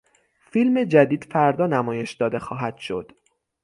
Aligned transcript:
فیلم 0.51 0.83
جدید 0.83 1.23
فردا 1.23 1.67
نمایش 1.67 2.11
داده 2.13 2.39
خواهدشد. 2.39 3.11